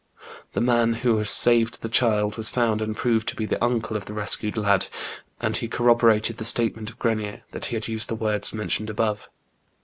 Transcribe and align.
''The 0.55 0.61
man 0.61 0.95
who 1.05 1.23
saved 1.23 1.83
the 1.83 1.87
child 1.87 2.35
was 2.35 2.49
found, 2.49 2.81
and 2.81 2.97
proved 2.97 3.27
to 3.27 3.35
be 3.35 3.45
the 3.45 3.63
uncle 3.63 3.95
of 3.95 4.05
the 4.05 4.15
rescued 4.15 4.57
lad, 4.57 4.87
and 5.39 5.55
he 5.55 5.67
corroborated 5.67 6.37
the 6.37 6.43
statement 6.43 6.89
of 6.89 6.97
Grenier, 6.97 7.43
that 7.51 7.65
he 7.65 7.75
had 7.75 7.87
used 7.87 8.09
the 8.09 8.15
words 8.15 8.51
mentioned 8.51 8.89
above. 8.89 9.29